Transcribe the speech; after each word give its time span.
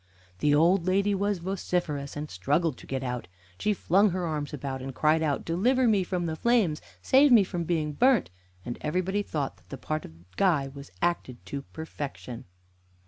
The 0.39 0.55
old 0.55 0.87
lady 0.87 1.13
was 1.13 1.37
vociferous, 1.37 2.17
and 2.17 2.27
struggled 2.27 2.75
to 2.79 2.87
get 2.87 3.03
out. 3.03 3.27
She 3.59 3.71
flung 3.71 4.09
her 4.09 4.25
arms 4.25 4.51
about, 4.51 4.81
and 4.81 4.95
cried 4.95 5.21
out, 5.21 5.45
"Deliver 5.45 5.87
me 5.87 6.03
from 6.03 6.25
the 6.25 6.35
flames! 6.35 6.81
Save 7.03 7.31
me 7.31 7.43
from 7.43 7.65
being 7.65 7.93
burnt!" 7.93 8.31
and 8.65 8.79
everybody 8.81 9.21
thought 9.21 9.57
that 9.57 9.69
the 9.69 9.77
part 9.77 10.03
of 10.03 10.35
guy 10.37 10.67
was 10.69 10.89
acted 11.03 11.45
to 11.45 11.61
perfection. 11.71 12.45